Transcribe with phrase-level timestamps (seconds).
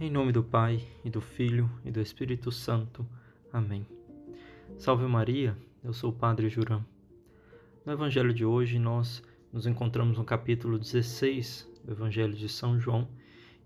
[0.00, 3.06] Em nome do Pai, e do Filho, e do Espírito Santo.
[3.52, 3.86] Amém.
[4.76, 6.84] Salve Maria, eu sou o Padre Juram.
[7.86, 9.22] No Evangelho de hoje, nós
[9.52, 13.06] nos encontramos no capítulo 16 do Evangelho de São João.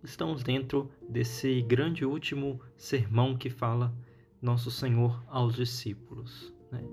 [0.04, 3.94] Estamos dentro desse grande último sermão que fala
[4.42, 6.52] Nosso Senhor aos discípulos.
[6.70, 6.84] Né?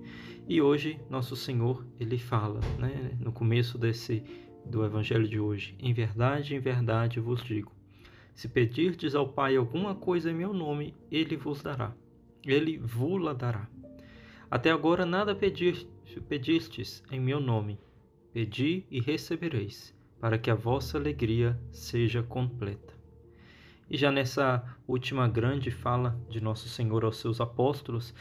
[0.47, 4.23] E hoje, Nosso Senhor, ele fala, né, no começo desse
[4.65, 7.73] do Evangelho de hoje: Em verdade, em verdade vos digo
[8.34, 11.94] se pedirdes ao Pai alguma coisa em meu nome, ele vos dará.
[12.44, 13.67] Ele vos dará.
[14.49, 17.80] Até agora nada pedistes em meu nome.
[18.34, 22.94] Pedi e recebereis, para que a vossa alegria seja completa.
[23.89, 28.13] E já nessa última grande fala de Nosso Senhor aos seus apóstolos,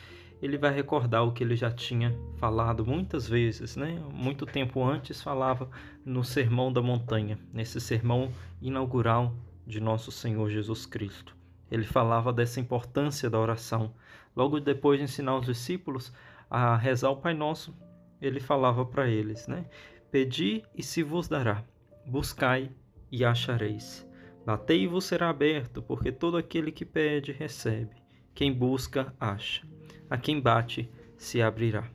[0.42, 4.02] ele vai recordar o que ele já tinha falado muitas vezes, né?
[4.12, 5.70] Muito tempo antes falava
[6.04, 9.34] no Sermão da Montanha, nesse sermão inaugural
[9.66, 11.36] de nosso Senhor Jesus Cristo.
[11.70, 13.94] Ele falava dessa importância da oração.
[14.36, 16.12] Logo depois de ensinar os discípulos
[16.50, 17.74] a rezar o Pai Nosso,
[18.20, 19.64] ele falava para eles, né?
[20.10, 21.64] Pedi e se vos dará,
[22.06, 22.70] buscai
[23.10, 24.06] e achareis.
[24.44, 27.96] Batei e vos será aberto, porque todo aquele que pede recebe.
[28.34, 29.66] Quem busca, acha.
[30.10, 31.88] A quem bate, se abrirá.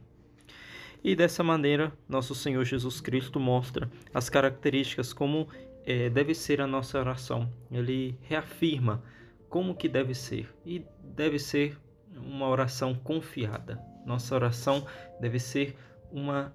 [1.04, 5.48] E dessa maneira, nosso Senhor Jesus Cristo mostra as características como
[5.88, 7.50] é, deve ser a nossa oração.
[7.72, 9.02] Ele reafirma
[9.48, 11.80] como que deve ser e deve ser
[12.14, 13.82] uma oração confiada.
[14.06, 14.86] Nossa oração
[15.22, 15.78] deve ser
[16.12, 16.54] uma,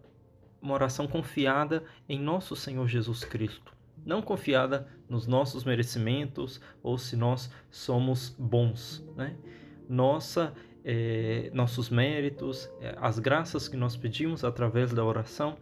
[0.60, 3.72] uma oração confiada em nosso Senhor Jesus Cristo.
[4.04, 9.02] Não confiada nos nossos merecimentos ou se nós somos bons.
[9.16, 9.34] Né?
[9.88, 10.52] Nossa,
[10.84, 15.56] é, nossos méritos, é, as graças que nós pedimos através da oração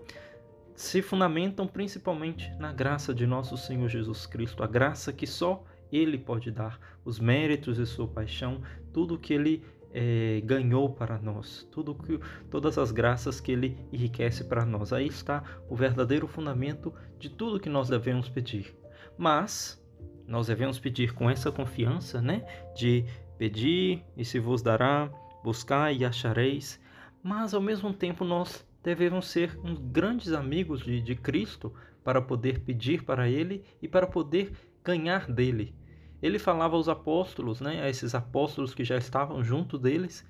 [0.81, 6.17] se fundamentam principalmente na graça de nosso Senhor Jesus Cristo, a graça que só Ele
[6.17, 11.95] pode dar, os méritos de Sua paixão, tudo que Ele é, ganhou para nós, tudo
[11.95, 12.19] que,
[12.51, 14.91] todas as graças que Ele enriquece para nós.
[14.91, 18.75] Aí está o verdadeiro fundamento de tudo que nós devemos pedir.
[19.19, 19.87] Mas
[20.27, 22.43] nós devemos pedir com essa confiança, né?
[22.75, 23.05] De
[23.37, 25.13] pedir e se vos dará,
[25.45, 26.81] buscar e achareis.
[27.23, 32.61] Mas ao mesmo tempo nós devemos ser uns grandes amigos de, de Cristo para poder
[32.61, 34.53] pedir para Ele e para poder
[34.85, 35.75] ganhar dele.
[36.23, 40.27] Ele falava aos apóstolos, né, a esses apóstolos que já estavam junto deles,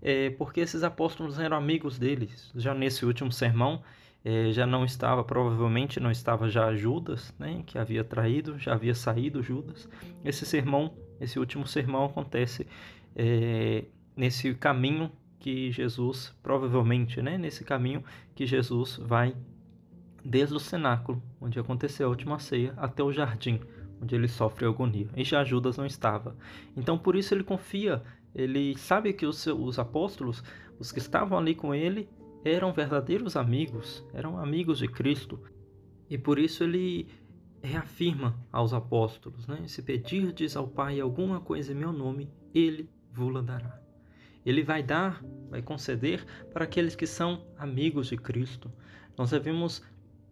[0.00, 2.50] é, porque esses apóstolos eram amigos deles.
[2.54, 3.82] Já nesse último sermão,
[4.24, 8.94] é, já não estava, provavelmente não estava já Judas, né, que havia traído, já havia
[8.94, 9.88] saído Judas.
[10.24, 12.66] Esse sermão, esse último sermão acontece
[13.14, 13.84] é,
[14.16, 18.02] nesse caminho que Jesus, provavelmente, né, nesse caminho
[18.34, 19.36] que Jesus vai
[20.24, 23.60] desde o cenáculo, onde aconteceu a última ceia, até o jardim,
[24.02, 25.08] onde ele sofre agonia.
[25.16, 26.36] E já Judas não estava.
[26.76, 28.02] Então, por isso ele confia,
[28.34, 30.42] ele sabe que os, os apóstolos,
[30.78, 32.08] os que estavam ali com ele,
[32.44, 35.40] eram verdadeiros amigos, eram amigos de Cristo.
[36.08, 37.08] E por isso ele
[37.62, 39.66] reafirma aos apóstolos, né?
[39.66, 43.85] Se pedirdes ao Pai alguma coisa em meu nome, ele vos dará.
[44.46, 48.72] Ele vai dar, vai conceder para aqueles que são amigos de Cristo.
[49.18, 49.82] Nós devemos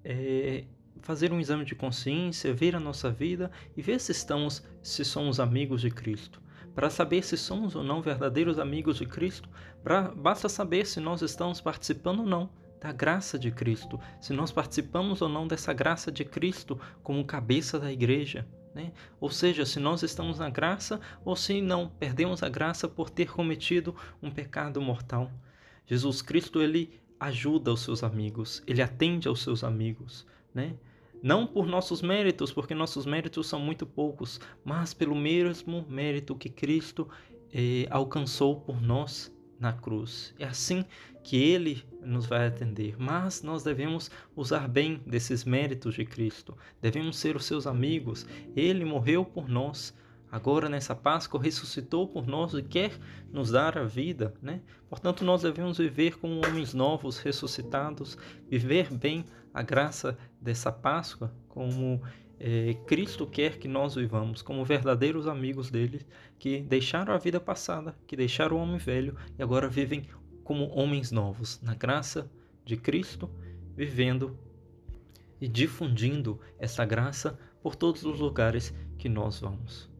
[0.04, 0.64] é,
[1.02, 5.40] fazer um exame de consciência, ver a nossa vida e ver se estamos, se somos
[5.40, 6.40] amigos de Cristo.
[6.74, 9.48] Para saber se somos ou não verdadeiros amigos de Cristo,
[9.82, 12.50] pra, basta saber se nós estamos participando ou não
[12.80, 17.78] da graça de Cristo, se nós participamos ou não dessa graça de Cristo como cabeça
[17.78, 18.46] da igreja.
[18.74, 18.92] Né?
[19.20, 23.30] Ou seja, se nós estamos na graça ou se não perdemos a graça por ter
[23.30, 25.30] cometido um pecado mortal.
[25.86, 30.74] Jesus Cristo ele ajuda os seus amigos, ele atende aos seus amigos, né?
[31.22, 36.50] Não por nossos méritos, porque nossos méritos são muito poucos, mas pelo mesmo mérito que
[36.50, 37.08] Cristo
[37.50, 39.33] eh, alcançou por nós
[39.64, 40.34] na cruz.
[40.38, 40.84] É assim
[41.22, 46.56] que ele nos vai atender, mas nós devemos usar bem desses méritos de Cristo.
[46.82, 48.26] Devemos ser os seus amigos.
[48.54, 49.94] Ele morreu por nós.
[50.30, 52.92] Agora nessa Páscoa ressuscitou por nós e quer
[53.32, 54.60] nos dar a vida, né?
[54.88, 58.18] Portanto, nós devemos viver como homens novos, ressuscitados,
[58.50, 59.24] viver bem
[59.54, 62.02] a graça dessa Páscoa, como
[62.38, 66.06] é, Cristo quer que nós vivamos como verdadeiros amigos dele,
[66.38, 70.06] que deixaram a vida passada, que deixaram o homem velho e agora vivem
[70.42, 72.30] como homens novos, na graça
[72.64, 73.30] de Cristo,
[73.76, 74.38] vivendo
[75.40, 79.90] e difundindo essa graça por todos os lugares que nós vamos.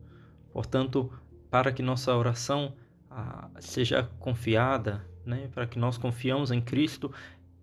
[0.52, 1.10] Portanto,
[1.50, 2.74] para que nossa oração
[3.10, 7.12] ah, seja confiada, né, para que nós confiamos em Cristo,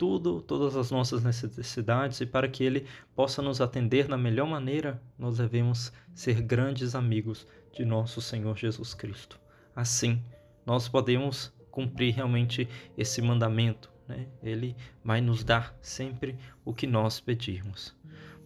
[0.01, 5.00] tudo, todas as nossas necessidades e para que Ele possa nos atender da melhor maneira,
[5.15, 9.39] nós devemos ser grandes amigos de nosso Senhor Jesus Cristo.
[9.75, 10.19] Assim,
[10.65, 12.68] nós podemos cumprir realmente
[12.98, 13.92] esse mandamento.
[14.07, 14.27] Né?
[14.42, 14.75] Ele
[15.06, 17.95] vai nos dar sempre o que nós pedirmos.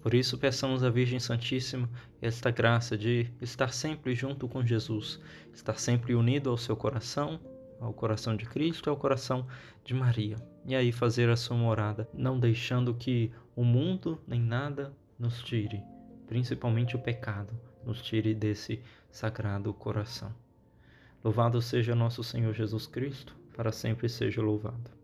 [0.01, 1.89] Por isso, peçamos à Virgem Santíssima
[2.21, 5.21] esta graça de estar sempre junto com Jesus,
[5.53, 7.39] estar sempre unido ao seu coração,
[7.79, 9.45] ao coração de Cristo e ao coração
[9.83, 10.37] de Maria.
[10.65, 15.81] E aí fazer a sua morada, não deixando que o mundo nem nada nos tire,
[16.27, 17.53] principalmente o pecado,
[17.85, 18.81] nos tire desse
[19.11, 20.33] sagrado coração.
[21.23, 24.94] Louvado seja nosso Senhor Jesus Cristo, para sempre seja louvado.